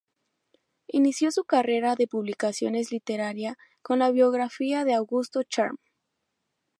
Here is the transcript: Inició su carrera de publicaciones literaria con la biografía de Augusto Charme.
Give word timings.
Inició 0.87 1.29
su 1.31 1.43
carrera 1.43 1.93
de 1.93 2.07
publicaciones 2.07 2.91
literaria 2.91 3.59
con 3.83 3.99
la 3.99 4.09
biografía 4.09 4.83
de 4.83 4.95
Augusto 4.95 5.43
Charme. 5.43 5.77